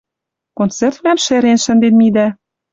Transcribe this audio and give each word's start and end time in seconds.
Концертвлӓм 0.57 1.17
шӹрен 1.25 1.57
шӹнден 1.63 1.93
мидӓ. 1.99 2.27